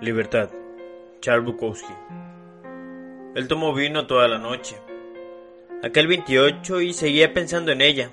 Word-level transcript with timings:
Libertad. 0.00 0.50
Charles 1.20 1.44
Bukowski. 1.44 1.92
Él 3.34 3.48
tomó 3.48 3.74
vino 3.74 4.06
toda 4.06 4.28
la 4.28 4.38
noche. 4.38 4.76
Aquel 5.82 6.06
28 6.06 6.82
y 6.82 6.92
seguía 6.92 7.34
pensando 7.34 7.72
en 7.72 7.80
ella. 7.80 8.12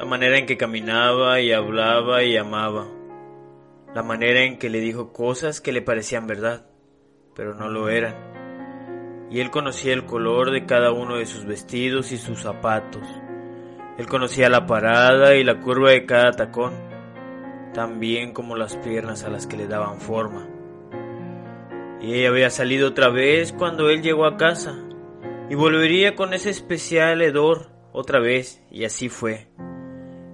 La 0.00 0.04
manera 0.04 0.36
en 0.36 0.46
que 0.46 0.56
caminaba 0.56 1.40
y 1.40 1.52
hablaba 1.52 2.24
y 2.24 2.36
amaba. 2.36 2.88
La 3.94 4.02
manera 4.02 4.42
en 4.42 4.58
que 4.58 4.68
le 4.68 4.80
dijo 4.80 5.12
cosas 5.12 5.60
que 5.60 5.70
le 5.70 5.80
parecían 5.80 6.26
verdad, 6.26 6.66
pero 7.36 7.54
no 7.54 7.68
lo 7.68 7.88
eran. 7.88 9.28
Y 9.30 9.38
él 9.38 9.52
conocía 9.52 9.92
el 9.92 10.06
color 10.06 10.50
de 10.50 10.66
cada 10.66 10.90
uno 10.90 11.18
de 11.18 11.26
sus 11.26 11.44
vestidos 11.44 12.10
y 12.10 12.16
sus 12.16 12.40
zapatos. 12.40 13.06
Él 13.96 14.08
conocía 14.08 14.48
la 14.48 14.66
parada 14.66 15.36
y 15.36 15.44
la 15.44 15.60
curva 15.60 15.92
de 15.92 16.04
cada 16.04 16.32
tacón, 16.32 16.72
tan 17.72 18.00
bien 18.00 18.32
como 18.32 18.56
las 18.56 18.76
piernas 18.76 19.22
a 19.22 19.30
las 19.30 19.46
que 19.46 19.56
le 19.56 19.68
daban 19.68 20.00
forma. 20.00 20.48
Y 22.04 22.12
ella 22.12 22.28
había 22.28 22.50
salido 22.50 22.88
otra 22.88 23.08
vez 23.08 23.54
cuando 23.54 23.88
él 23.88 24.02
llegó 24.02 24.26
a 24.26 24.36
casa, 24.36 24.76
y 25.48 25.54
volvería 25.54 26.14
con 26.14 26.34
ese 26.34 26.50
especial 26.50 27.22
hedor 27.22 27.70
otra 27.92 28.20
vez, 28.20 28.62
y 28.70 28.84
así 28.84 29.08
fue. 29.08 29.48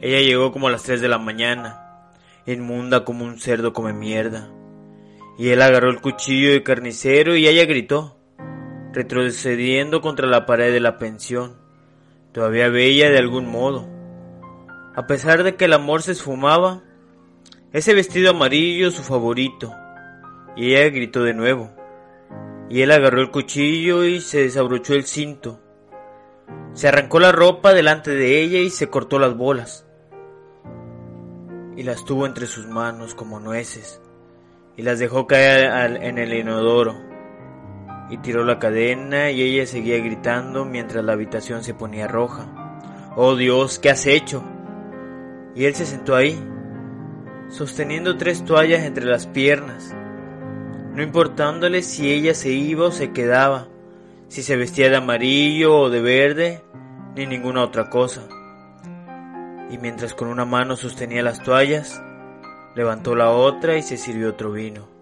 Ella 0.01 0.19
llegó 0.19 0.51
como 0.51 0.67
a 0.67 0.73
las 0.73 0.83
3 0.83 1.01
de 1.01 1.09
la 1.09 1.19
mañana, 1.19 2.11
inmunda 2.45 3.05
como 3.05 3.25
un 3.25 3.39
cerdo 3.39 3.73
come 3.73 3.93
mierda. 3.93 4.51
Y 5.39 5.51
él 5.51 5.62
agarró 5.62 5.91
el 5.91 6.01
cuchillo 6.01 6.51
de 6.51 6.65
carnicero 6.65 7.37
y 7.37 7.47
ella 7.47 7.65
gritó, 7.67 8.19
retrocediendo 8.93 10.01
contra 10.01 10.27
la 10.27 10.47
pared 10.47 10.73
de 10.73 10.81
la 10.81 10.99
pensión, 10.99 11.57
todavía 12.33 12.69
bella 12.69 13.11
de 13.11 13.19
algún 13.19 13.49
modo. 13.49 13.89
A 14.97 15.07
pesar 15.07 15.45
de 15.45 15.55
que 15.55 15.67
el 15.67 15.73
amor 15.75 16.03
se 16.03 16.12
esfumaba, 16.12 16.83
ese 17.73 17.95
vestido 17.95 18.31
amarillo 18.31 18.91
su 18.91 19.05
favorito, 19.05 19.73
y 20.56 20.75
ella 20.75 20.91
gritó 20.91 21.23
de 21.23 21.34
nuevo. 21.34 21.70
Y 22.69 22.83
él 22.83 22.93
agarró 22.93 23.20
el 23.20 23.31
cuchillo 23.31 24.05
y 24.05 24.20
se 24.20 24.43
desabrochó 24.43 24.95
el 24.95 25.05
cinto. 25.05 25.61
Se 26.73 26.89
arrancó 26.89 27.19
la 27.19 27.33
ropa 27.33 27.73
delante 27.73 28.11
de 28.11 28.41
ella 28.41 28.59
y 28.59 28.71
se 28.71 28.89
cortó 28.89 29.19
las 29.19 29.37
bolas. 29.37 29.87
Y 31.77 31.83
las 31.83 32.05
tuvo 32.05 32.27
entre 32.27 32.47
sus 32.47 32.67
manos 32.69 33.15
como 33.15 33.41
nueces. 33.41 34.01
Y 34.77 34.83
las 34.83 34.98
dejó 34.98 35.27
caer 35.27 36.01
en 36.03 36.19
el 36.19 36.33
inodoro. 36.33 36.95
Y 38.09 38.19
tiró 38.19 38.45
la 38.45 38.59
cadena 38.59 39.31
y 39.31 39.43
ella 39.43 39.67
seguía 39.67 39.98
gritando 39.98 40.65
mientras 40.65 41.05
la 41.05 41.12
habitación 41.12 41.62
se 41.65 41.75
ponía 41.75 42.09
roja. 42.09 43.12
Oh 43.17 43.34
Dios, 43.34 43.78
¿qué 43.78 43.91
has 43.91 44.06
hecho? 44.06 44.45
Y 45.55 45.65
él 45.65 45.75
se 45.75 45.87
sentó 45.87 46.15
ahí, 46.15 46.41
sosteniendo 47.48 48.17
tres 48.17 48.45
toallas 48.45 48.84
entre 48.84 49.05
las 49.05 49.27
piernas 49.27 49.95
no 50.95 51.03
importándole 51.03 51.83
si 51.83 52.13
ella 52.13 52.35
se 52.35 52.51
iba 52.51 52.87
o 52.87 52.93
se 52.93 53.13
quedaba, 53.13 53.69
si 54.29 54.43
se 54.43 54.57
vestía 54.57 54.91
de 54.91 54.97
amarillo 54.97 55.77
o 55.77 55.91
de 55.91 56.01
verde, 56.01 56.63
ni 57.15 57.27
ninguna 57.27 57.63
otra 57.63 57.91
cosa. 57.91 58.23
Y 59.71 59.79
mientras 59.79 60.15
con 60.15 60.29
una 60.29 60.45
mano 60.45 60.77
sostenía 60.77 61.23
las 61.23 61.43
toallas, 61.43 62.03
levantó 62.75 63.15
la 63.15 63.31
otra 63.31 63.77
y 63.77 63.83
se 63.83 63.97
sirvió 63.97 64.31
otro 64.31 64.53
vino. 64.53 65.00